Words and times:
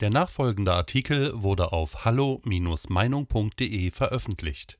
Der 0.00 0.08
nachfolgende 0.08 0.72
Artikel 0.72 1.42
wurde 1.42 1.72
auf 1.72 2.06
hallo-meinung.de 2.06 3.90
veröffentlicht. 3.90 4.78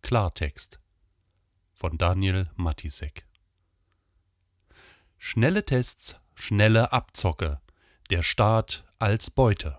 Klartext 0.00 0.80
von 1.74 1.98
Daniel 1.98 2.48
Matisek 2.56 3.26
Schnelle 5.18 5.66
Tests, 5.66 6.18
schnelle 6.34 6.92
Abzocke. 6.92 7.60
Der 8.08 8.22
Staat 8.22 8.84
als 8.98 9.30
Beute. 9.30 9.78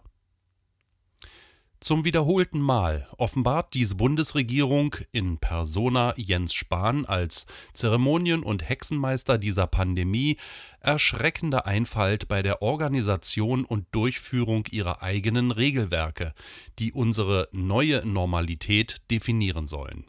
Zum 1.81 2.03
wiederholten 2.03 2.59
Mal 2.59 3.07
offenbart 3.17 3.73
diese 3.73 3.95
Bundesregierung 3.95 4.97
in 5.13 5.37
persona 5.37 6.13
Jens 6.17 6.53
Spahn 6.53 7.05
als 7.05 7.45
Zeremonien- 7.73 8.43
und 8.43 8.67
Hexenmeister 8.67 9.37
dieser 9.37 9.65
Pandemie 9.65 10.35
erschreckende 10.81 11.65
Einfalt 11.65 12.27
bei 12.27 12.41
der 12.41 12.61
Organisation 12.61 13.63
und 13.63 13.85
Durchführung 13.91 14.65
ihrer 14.71 15.01
eigenen 15.01 15.51
Regelwerke, 15.51 16.33
die 16.79 16.91
unsere 16.91 17.47
neue 17.53 18.05
Normalität 18.05 18.97
definieren 19.09 19.69
sollen. 19.69 20.05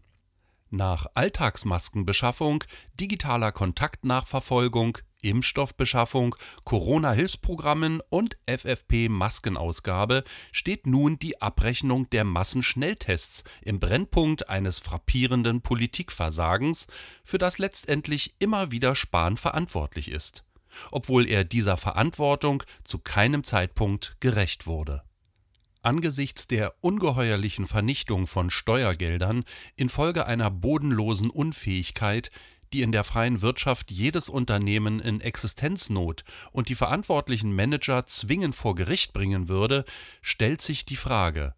Nach 0.71 1.07
Alltagsmaskenbeschaffung, 1.15 2.65
digitaler 2.99 3.53
Kontaktnachverfolgung, 3.53 4.99
Impfstoffbeschaffung, 5.23 6.35
Corona-Hilfsprogrammen 6.65 8.01
und 8.09 8.37
FFP-Maskenausgabe 8.47 10.25
steht 10.53 10.87
nun 10.87 11.19
die 11.19 11.41
Abrechnung 11.41 12.09
der 12.11 12.25
Massenschnelltests 12.25 13.45
im 13.63 13.81
Brennpunkt 13.81 14.49
eines 14.49 14.79
frappierenden 14.79 15.61
Politikversagens, 15.61 16.87
für 17.25 17.39
das 17.39 17.59
letztendlich 17.59 18.35
immer 18.39 18.71
wieder 18.71 18.95
Spahn 18.95 19.37
verantwortlich 19.37 20.11
ist, 20.11 20.45
obwohl 20.91 21.29
er 21.29 21.45
dieser 21.45 21.77
Verantwortung 21.77 22.63
zu 22.85 22.99
keinem 22.99 23.45
Zeitpunkt 23.45 24.17
gerecht 24.21 24.67
wurde. 24.67 25.03
Angesichts 25.83 26.47
der 26.47 26.75
ungeheuerlichen 26.83 27.67
Vernichtung 27.67 28.27
von 28.27 28.51
Steuergeldern 28.51 29.45
infolge 29.77 30.27
einer 30.27 30.51
bodenlosen 30.51 31.31
Unfähigkeit, 31.31 32.31
die 32.73 32.83
in 32.83 32.93
der 32.93 33.05
freien 33.05 33.43
Wirtschaft 33.43 33.91
jedes 33.91 34.29
Unternehmen 34.29 35.01
in 35.01 35.21
Existenznot 35.21 36.25
und 36.53 36.69
die 36.69 36.75
verantwortlichen 36.75 37.55
Manager 37.55 38.07
zwingend 38.07 38.55
vor 38.55 38.75
Gericht 38.75 39.13
bringen 39.13 39.49
würde, 39.49 39.85
stellt 40.23 40.63
sich 40.63 40.85
die 40.85 40.97
Frage, 40.97 41.55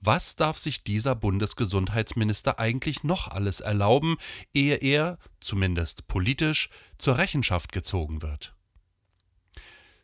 was 0.00 0.36
darf 0.36 0.58
sich 0.58 0.84
dieser 0.84 1.14
Bundesgesundheitsminister 1.14 2.58
eigentlich 2.58 3.04
noch 3.04 3.28
alles 3.28 3.60
erlauben, 3.60 4.16
ehe 4.52 4.76
er, 4.76 5.18
zumindest 5.40 6.06
politisch, 6.08 6.68
zur 6.98 7.16
Rechenschaft 7.16 7.72
gezogen 7.72 8.20
wird? 8.20 8.54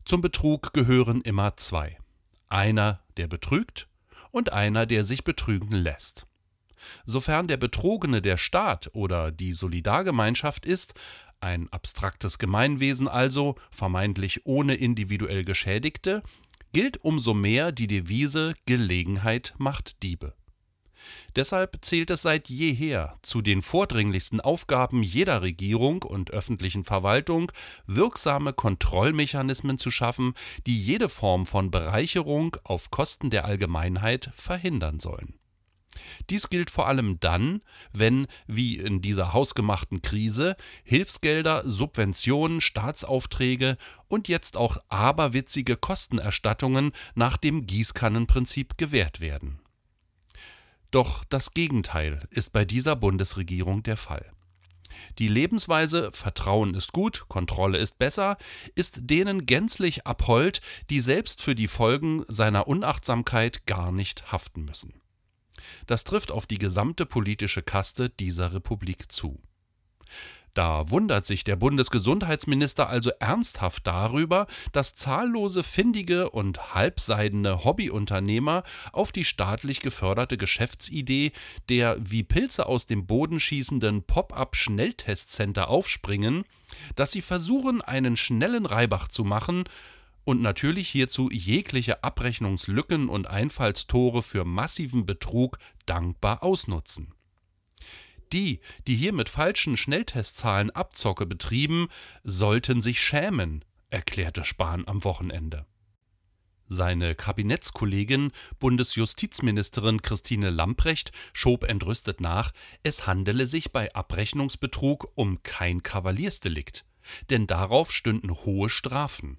Zum 0.07 0.23
Betrug 0.23 0.73
gehören 0.73 1.21
immer 1.21 1.57
zwei. 1.59 1.99
Einer, 2.49 3.01
der 3.19 3.27
betrügt, 3.27 3.89
und 4.31 4.53
einer, 4.53 4.87
der 4.87 5.05
sich 5.05 5.23
betrügen 5.23 5.73
lässt. 5.73 6.27
Sofern 7.05 7.49
der 7.49 7.57
Betrogene 7.57 8.23
der 8.23 8.37
Staat 8.37 8.91
oder 8.95 9.33
die 9.33 9.53
Solidargemeinschaft 9.53 10.67
ist, 10.67 10.95
ein 11.41 11.69
abstraktes 11.73 12.39
Gemeinwesen 12.39 13.09
also, 13.09 13.57
vermeintlich 13.71 14.47
ohne 14.47 14.75
individuell 14.75 15.45
Geschädigte, 15.45 16.23
gilt 16.73 17.03
umso 17.03 17.35
mehr 17.35 17.73
die 17.73 17.87
Devise 17.87 18.55
Gelegenheit 18.67 19.55
macht 19.59 20.03
Diebe. 20.03 20.35
Deshalb 21.35 21.79
zählt 21.81 22.11
es 22.11 22.23
seit 22.23 22.49
jeher 22.49 23.19
zu 23.23 23.41
den 23.41 23.63
vordringlichsten 23.63 24.41
Aufgaben 24.41 25.03
jeder 25.03 25.43
Regierung 25.43 26.03
und 26.03 26.31
öffentlichen 26.31 26.85
Verwaltung, 26.85 27.51
wirksame 27.87 28.53
Kontrollmechanismen 28.53 29.79
zu 29.79 29.91
schaffen, 29.91 30.35
die 30.67 30.79
jede 30.79 31.09
Form 31.09 31.47
von 31.47 31.71
Bereicherung 31.71 32.57
auf 32.65 32.91
Kosten 32.91 33.31
der 33.31 33.47
Allgemeinheit 33.47 34.31
verhindern 34.35 35.01
sollen. 35.01 35.40
Dies 36.29 36.51
gilt 36.51 36.71
vor 36.71 36.87
allem 36.87 37.19
dann, 37.21 37.61
wenn, 37.93 38.27
wie 38.47 38.77
in 38.77 39.03
dieser 39.03 39.33
hausgemachten 39.33 40.03
Krise, 40.03 40.57
Hilfsgelder, 40.85 41.69
Subventionen, 41.69 42.61
Staatsaufträge 42.61 43.77
und 44.09 44.29
jetzt 44.29 44.57
auch 44.57 44.79
aberwitzige 44.89 45.77
Kostenerstattungen 45.77 46.93
nach 47.15 47.37
dem 47.37 47.67
Gießkannenprinzip 47.67 48.79
gewährt 48.79 49.21
werden. 49.21 49.61
Doch 50.91 51.25
das 51.25 51.55
Gegenteil 51.55 52.27
ist 52.31 52.53
bei 52.53 52.65
dieser 52.65 52.97
Bundesregierung 52.97 53.83
der 53.83 53.97
Fall. 53.97 54.33
Die 55.19 55.29
Lebensweise 55.29 56.11
Vertrauen 56.13 56.75
ist 56.75 56.93
gut, 56.93 57.27
Kontrolle 57.29 57.79
ist 57.79 57.99
besser, 57.99 58.37
ist 58.75 58.99
denen 59.03 59.47
gänzlich 59.47 60.07
abhold, 60.07 60.61
die 60.91 61.01
selbst 61.01 61.43
für 61.43 61.55
die 61.55 61.69
Folgen 61.69 62.25
seiner 62.29 62.67
Unachtsamkeit 62.67 63.67
gar 63.67 63.93
nicht 63.93 64.33
haften 64.33 64.65
müssen. 64.65 65.00
Das 65.87 66.05
trifft 66.05 66.31
auf 66.31 66.47
die 66.47 66.59
gesamte 66.59 67.07
politische 67.07 67.63
Kaste 67.63 68.11
dieser 68.11 68.53
Republik 68.53 69.11
zu. 69.11 69.41
Da 70.55 70.91
wundert 70.91 71.27
sich 71.27 71.45
der 71.45 71.57
Bundesgesundheitsminister 71.57 72.89
also 72.89 73.11
ernsthaft 73.21 73.87
darüber, 73.87 74.47
dass 74.73 74.97
zahllose 74.97 75.63
findige 75.63 76.31
und 76.31 76.75
halbseidene 76.75 77.65
Hobbyunternehmer 77.65 78.65
auf 78.93 79.13
die 79.13 79.25
staatlich 79.25 79.81
geförderte 79.81 80.37
Geschäftsidee 80.37 81.33
der 81.69 81.97
wie 82.01 82.25
Pilze 82.25 82.67
aus 82.67 82.87
dem 82.87 83.07
Boden 83.07 83.39
schießenden 83.39 84.03
Pop-up-Schnelltestcenter 84.03 85.69
aufspringen, 85.69 86.43
dass 86.97 87.13
sie 87.13 87.23
versuchen, 87.23 87.81
einen 87.81 88.17
schnellen 88.17 88.67
Reibach 88.67 89.09
zu 89.09 89.25
machen 89.25 89.65
und 90.25 90.41
natürlich 90.41 90.89
hierzu 90.89 91.31
jegliche 91.31 92.05
Abrechnungslücken 92.05 93.09
und 93.09 93.27
Einfallstore 93.27 94.23
für 94.23 94.45
massiven 94.45 95.07
Betrug 95.07 95.59
dankbar 95.87 96.43
ausnutzen. 96.43 97.15
Die, 98.33 98.61
die 98.87 98.95
hier 98.95 99.13
mit 99.13 99.29
falschen 99.29 99.77
Schnelltestzahlen 99.77 100.71
Abzocke 100.71 101.27
betrieben, 101.27 101.89
sollten 102.23 102.81
sich 102.81 103.01
schämen, 103.01 103.65
erklärte 103.89 104.45
Spahn 104.45 104.87
am 104.87 105.03
Wochenende. 105.03 105.67
Seine 106.69 107.17
Kabinettskollegin, 107.17 108.31
Bundesjustizministerin 108.61 110.03
Christine 110.03 110.51
Lamprecht, 110.51 111.11
schob 111.33 111.65
entrüstet 111.65 112.21
nach, 112.21 112.53
es 112.85 113.09
handele 113.09 113.49
sich 113.49 113.73
bei 113.73 113.93
Abrechnungsbetrug 113.93 115.11
um 115.17 115.43
kein 115.43 115.83
Kavaliersdelikt, 115.83 116.85
denn 117.31 117.49
darauf 117.49 117.91
stünden 117.91 118.31
hohe 118.31 118.71
Strafen 118.71 119.39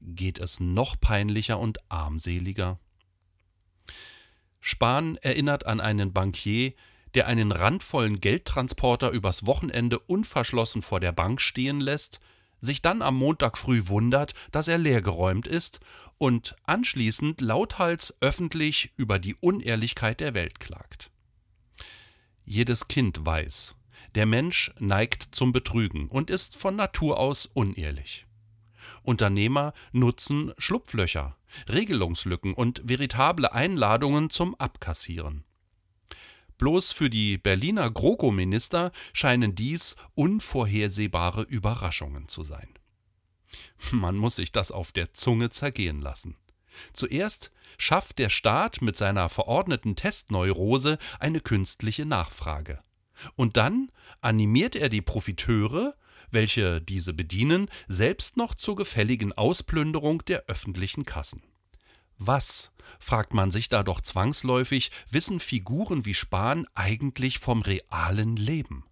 geht 0.00 0.38
es 0.38 0.60
noch 0.60 0.98
peinlicher 1.00 1.58
und 1.58 1.78
armseliger. 1.90 2.78
Spahn 4.60 5.16
erinnert 5.16 5.66
an 5.66 5.80
einen 5.80 6.12
Bankier, 6.12 6.72
der 7.14 7.26
einen 7.26 7.52
randvollen 7.52 8.20
Geldtransporter 8.20 9.10
übers 9.10 9.46
Wochenende 9.46 9.98
unverschlossen 9.98 10.82
vor 10.82 11.00
der 11.00 11.12
Bank 11.12 11.40
stehen 11.40 11.80
lässt, 11.80 12.20
sich 12.60 12.82
dann 12.82 13.02
am 13.02 13.16
Montag 13.16 13.56
früh 13.56 13.86
wundert, 13.86 14.34
dass 14.50 14.68
er 14.68 14.78
leergeräumt 14.78 15.46
ist 15.46 15.80
und 16.18 16.56
anschließend 16.64 17.40
lauthals 17.40 18.16
öffentlich 18.20 18.92
über 18.96 19.18
die 19.18 19.36
Unehrlichkeit 19.36 20.20
der 20.20 20.34
Welt 20.34 20.60
klagt. 20.60 21.10
Jedes 22.44 22.88
Kind 22.88 23.24
weiß, 23.24 23.76
der 24.14 24.26
Mensch 24.26 24.72
neigt 24.78 25.34
zum 25.34 25.52
Betrügen 25.52 26.08
und 26.08 26.30
ist 26.30 26.56
von 26.56 26.76
Natur 26.76 27.18
aus 27.18 27.46
unehrlich. 27.46 28.27
Unternehmer 29.02 29.72
nutzen 29.92 30.52
Schlupflöcher, 30.58 31.36
Regelungslücken 31.68 32.54
und 32.54 32.82
veritable 32.84 33.52
Einladungen 33.52 34.30
zum 34.30 34.54
Abkassieren. 34.56 35.44
Bloß 36.58 36.90
für 36.92 37.08
die 37.08 37.38
Berliner 37.38 37.90
GroKo-Minister 37.90 38.90
scheinen 39.12 39.54
dies 39.54 39.94
unvorhersehbare 40.14 41.42
Überraschungen 41.42 42.28
zu 42.28 42.42
sein. 42.42 42.68
Man 43.92 44.16
muss 44.16 44.36
sich 44.36 44.52
das 44.52 44.72
auf 44.72 44.92
der 44.92 45.14
Zunge 45.14 45.50
zergehen 45.50 46.00
lassen. 46.00 46.36
Zuerst 46.92 47.52
schafft 47.78 48.18
der 48.18 48.28
Staat 48.28 48.82
mit 48.82 48.96
seiner 48.96 49.28
verordneten 49.28 49.96
Testneurose 49.96 50.98
eine 51.18 51.40
künstliche 51.40 52.04
Nachfrage. 52.04 52.80
Und 53.36 53.56
dann 53.56 53.90
animiert 54.20 54.76
er 54.76 54.88
die 54.88 55.02
Profiteure, 55.02 55.96
welche 56.30 56.80
diese 56.80 57.12
bedienen, 57.12 57.68
selbst 57.88 58.36
noch 58.36 58.54
zur 58.54 58.76
gefälligen 58.76 59.32
Ausplünderung 59.32 60.24
der 60.24 60.44
öffentlichen 60.46 61.04
Kassen. 61.04 61.42
Was, 62.18 62.72
fragt 62.98 63.32
man 63.32 63.50
sich 63.50 63.68
da 63.68 63.82
doch 63.82 64.00
zwangsläufig, 64.00 64.90
wissen 65.10 65.40
Figuren 65.40 66.04
wie 66.04 66.14
Spahn 66.14 66.66
eigentlich 66.74 67.38
vom 67.38 67.62
realen 67.62 68.36
Leben? 68.36 68.84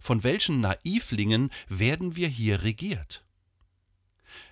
Von 0.00 0.24
welchen 0.24 0.60
Naivlingen 0.60 1.50
werden 1.68 2.16
wir 2.16 2.28
hier 2.28 2.62
regiert? 2.62 3.24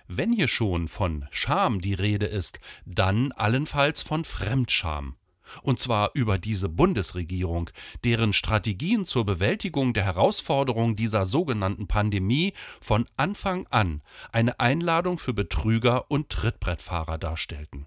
Wenn 0.07 0.31
hier 0.31 0.47
schon 0.47 0.87
von 0.87 1.27
Scham 1.31 1.81
die 1.81 1.93
Rede 1.93 2.27
ist, 2.27 2.59
dann 2.85 3.31
allenfalls 3.33 4.01
von 4.01 4.23
Fremdscham, 4.23 5.15
und 5.61 5.79
zwar 5.79 6.11
über 6.13 6.37
diese 6.37 6.69
Bundesregierung, 6.69 7.69
deren 8.03 8.33
Strategien 8.33 9.05
zur 9.05 9.25
Bewältigung 9.25 9.93
der 9.93 10.03
Herausforderung 10.05 10.95
dieser 10.95 11.25
sogenannten 11.25 11.87
Pandemie 11.87 12.53
von 12.81 13.05
Anfang 13.17 13.67
an 13.67 14.01
eine 14.31 14.59
Einladung 14.59 15.17
für 15.17 15.33
Betrüger 15.33 16.09
und 16.09 16.29
Trittbrettfahrer 16.29 17.17
darstellten. 17.17 17.85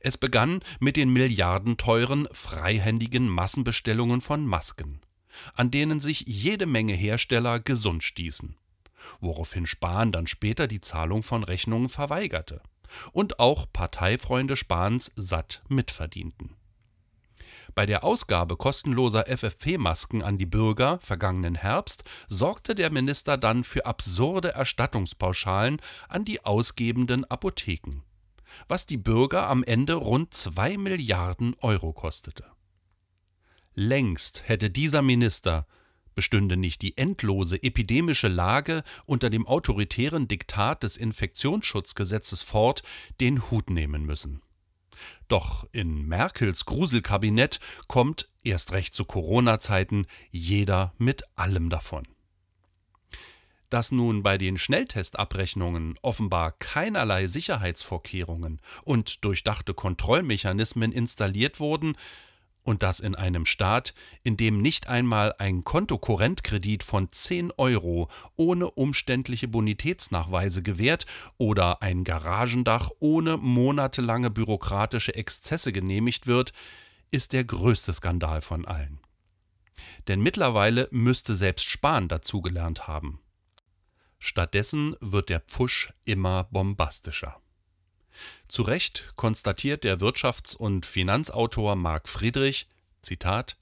Es 0.00 0.18
begann 0.18 0.60
mit 0.78 0.96
den 0.96 1.12
milliardenteuren 1.12 2.28
freihändigen 2.32 3.28
Massenbestellungen 3.28 4.20
von 4.20 4.44
Masken, 4.44 5.00
an 5.54 5.70
denen 5.70 6.00
sich 6.00 6.24
jede 6.26 6.66
Menge 6.66 6.94
Hersteller 6.94 7.60
gesund 7.60 8.02
stießen, 8.02 8.56
woraufhin 9.20 9.66
Spahn 9.66 10.12
dann 10.12 10.26
später 10.26 10.66
die 10.66 10.80
Zahlung 10.80 11.22
von 11.22 11.44
Rechnungen 11.44 11.88
verweigerte 11.88 12.60
und 13.12 13.38
auch 13.38 13.66
Parteifreunde 13.72 14.56
Spahns 14.56 15.12
satt 15.16 15.62
mitverdienten. 15.68 16.56
Bei 17.74 17.86
der 17.86 18.04
Ausgabe 18.04 18.56
kostenloser 18.56 19.26
FFP-Masken 19.26 20.22
an 20.22 20.38
die 20.38 20.46
Bürger 20.46 20.98
vergangenen 21.00 21.54
Herbst 21.54 22.04
sorgte 22.28 22.74
der 22.74 22.90
Minister 22.90 23.36
dann 23.36 23.64
für 23.64 23.86
absurde 23.86 24.48
Erstattungspauschalen 24.48 25.80
an 26.08 26.24
die 26.24 26.44
ausgebenden 26.44 27.24
Apotheken, 27.26 28.02
was 28.68 28.86
die 28.86 28.96
Bürger 28.96 29.48
am 29.48 29.62
Ende 29.62 29.94
rund 29.94 30.34
2 30.34 30.78
Milliarden 30.78 31.54
Euro 31.60 31.92
kostete. 31.92 32.44
Längst 33.74 34.48
hätte 34.48 34.68
dieser 34.68 35.02
Minister 35.02 35.66
bestünde 36.20 36.58
nicht 36.58 36.82
die 36.82 36.98
endlose 36.98 37.62
epidemische 37.62 38.28
Lage 38.28 38.84
unter 39.06 39.30
dem 39.30 39.46
autoritären 39.46 40.28
Diktat 40.28 40.82
des 40.82 40.98
Infektionsschutzgesetzes 40.98 42.42
fort, 42.42 42.82
den 43.22 43.50
Hut 43.50 43.70
nehmen 43.70 44.04
müssen. 44.04 44.42
Doch 45.28 45.66
in 45.72 46.06
Merkels 46.06 46.66
Gruselkabinett 46.66 47.58
kommt, 47.88 48.28
erst 48.44 48.72
recht 48.72 48.94
zu 48.94 49.06
Corona-Zeiten, 49.06 50.06
jeder 50.30 50.92
mit 50.98 51.22
allem 51.36 51.70
davon. 51.70 52.06
Dass 53.70 53.90
nun 53.90 54.22
bei 54.22 54.36
den 54.36 54.58
Schnelltestabrechnungen 54.58 55.98
offenbar 56.02 56.52
keinerlei 56.52 57.28
Sicherheitsvorkehrungen 57.28 58.60
und 58.84 59.24
durchdachte 59.24 59.72
Kontrollmechanismen 59.72 60.92
installiert 60.92 61.60
wurden, 61.60 61.96
und 62.62 62.82
das 62.82 63.00
in 63.00 63.14
einem 63.14 63.46
Staat, 63.46 63.94
in 64.22 64.36
dem 64.36 64.60
nicht 64.60 64.88
einmal 64.88 65.34
ein 65.38 65.64
Kontokorrentkredit 65.64 66.82
von 66.82 67.10
10 67.10 67.52
Euro 67.56 68.08
ohne 68.36 68.70
umständliche 68.70 69.48
Bonitätsnachweise 69.48 70.62
gewährt 70.62 71.06
oder 71.38 71.82
ein 71.82 72.04
Garagendach 72.04 72.90
ohne 73.00 73.36
monatelange 73.36 74.30
bürokratische 74.30 75.14
Exzesse 75.14 75.72
genehmigt 75.72 76.26
wird, 76.26 76.52
ist 77.10 77.32
der 77.32 77.44
größte 77.44 77.92
Skandal 77.92 78.40
von 78.40 78.64
allen. 78.66 79.00
Denn 80.08 80.20
mittlerweile 80.20 80.88
müsste 80.90 81.34
selbst 81.34 81.68
Spahn 81.68 82.08
dazugelernt 82.08 82.86
haben. 82.86 83.20
Stattdessen 84.18 84.96
wird 85.00 85.30
der 85.30 85.40
Pfusch 85.40 85.92
immer 86.04 86.44
bombastischer. 86.44 87.40
Zu 88.48 88.62
Recht 88.62 89.12
konstatiert 89.16 89.84
der 89.84 89.98
Wirtschafts- 89.98 90.56
und 90.56 90.86
Finanzautor 90.86 91.76
Marc 91.76 92.08
Friedrich: 92.08 92.68
Zitat 93.02 93.56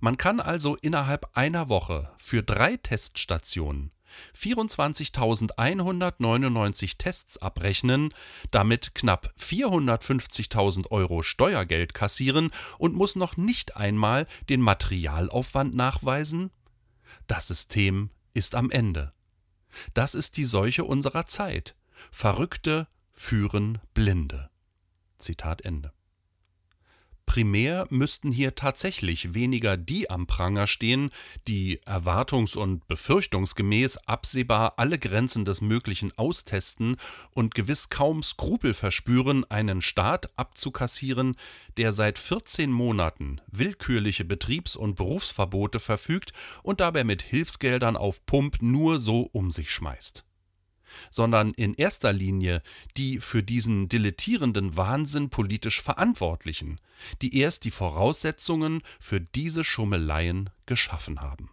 Man 0.00 0.16
kann 0.16 0.40
also 0.40 0.76
innerhalb 0.76 1.36
einer 1.36 1.68
Woche 1.68 2.10
für 2.18 2.42
drei 2.42 2.76
Teststationen 2.76 3.92
24.199 4.34 6.98
Tests 6.98 7.38
abrechnen, 7.38 8.12
damit 8.50 8.94
knapp 8.94 9.32
450.000 9.38 10.90
Euro 10.90 11.22
Steuergeld 11.22 11.94
kassieren 11.94 12.50
und 12.78 12.94
muss 12.94 13.16
noch 13.16 13.36
nicht 13.36 13.76
einmal 13.76 14.26
den 14.48 14.60
Materialaufwand 14.60 15.74
nachweisen? 15.74 16.50
Das 17.26 17.48
System 17.48 18.10
ist 18.32 18.54
am 18.54 18.70
Ende. 18.70 19.12
Das 19.94 20.14
ist 20.14 20.36
die 20.36 20.44
Seuche 20.44 20.84
unserer 20.84 21.26
Zeit. 21.26 21.74
Verrückte, 22.10 22.86
führen 23.16 23.78
Blinde. 23.94 24.50
Zitat 25.18 25.62
Ende. 25.62 25.92
Primär 27.26 27.86
müssten 27.90 28.30
hier 28.30 28.54
tatsächlich 28.54 29.34
weniger 29.34 29.76
die 29.76 30.08
am 30.08 30.26
Pranger 30.26 30.66
stehen, 30.66 31.10
die 31.48 31.80
erwartungs- 31.84 32.56
und 32.56 32.86
befürchtungsgemäß 32.86 33.98
absehbar 34.06 34.74
alle 34.78 34.98
Grenzen 34.98 35.44
des 35.44 35.60
Möglichen 35.60 36.16
austesten 36.16 36.96
und 37.32 37.54
gewiss 37.54 37.90
kaum 37.90 38.22
Skrupel 38.22 38.72
verspüren, 38.72 39.44
einen 39.50 39.82
Staat 39.82 40.38
abzukassieren, 40.38 41.36
der 41.76 41.92
seit 41.92 42.18
14 42.18 42.70
Monaten 42.70 43.40
willkürliche 43.48 44.24
Betriebs- 44.24 44.76
und 44.76 44.94
Berufsverbote 44.94 45.80
verfügt 45.80 46.32
und 46.62 46.80
dabei 46.80 47.04
mit 47.04 47.22
Hilfsgeldern 47.22 47.96
auf 47.96 48.24
Pump 48.24 48.62
nur 48.62 49.00
so 49.00 49.28
um 49.32 49.50
sich 49.50 49.70
schmeißt 49.70 50.24
sondern 51.10 51.52
in 51.52 51.74
erster 51.74 52.12
Linie 52.12 52.62
die 52.96 53.20
für 53.20 53.42
diesen 53.42 53.88
dilettierenden 53.88 54.76
Wahnsinn 54.76 55.30
politisch 55.30 55.82
Verantwortlichen, 55.82 56.80
die 57.22 57.38
erst 57.38 57.64
die 57.64 57.70
Voraussetzungen 57.70 58.82
für 59.00 59.20
diese 59.20 59.64
Schummeleien 59.64 60.50
geschaffen 60.66 61.20
haben. 61.20 61.50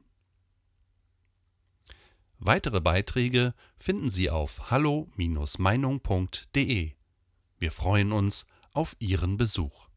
Weitere 2.46 2.82
Beiträge 2.82 3.54
finden 3.78 4.10
Sie 4.10 4.30
auf 4.30 4.70
hallo-meinung.de. 4.70 6.92
Wir 7.60 7.72
freuen 7.72 8.12
uns 8.12 8.48
auf 8.74 8.98
Ihren 9.00 9.38
Besuch. 9.38 9.88